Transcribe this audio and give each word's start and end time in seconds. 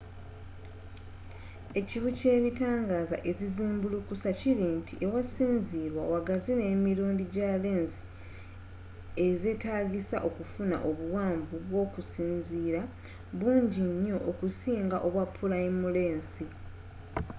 ekibi 1.79 2.09
kyebitangaaza 2.19 3.17
ezizimbulukusa 3.29 4.29
kiri 4.39 4.65
nti 4.77 4.93
awasinzirwa 5.05 6.01
wagaziwa 6.13 6.57
n' 6.59 6.65
emirundi 6.73 7.23
gya 7.33 7.51
lensi 7.63 8.01
ez'etagisa 9.27 10.17
okufuna 10.27 10.77
obuwanvu 10.89 11.55
bwokusinziira 11.67 12.81
bungi 13.39 13.81
nyo 14.05 14.17
okusinga 14.31 14.97
obwa 15.07 15.25
pulayimu 15.35 15.87
lensi 15.97 16.43